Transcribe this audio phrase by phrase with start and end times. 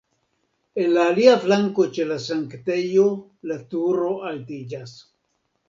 [0.83, 3.05] En la alia flanko ĉe la sanktejo
[3.53, 4.99] la turo altiĝas.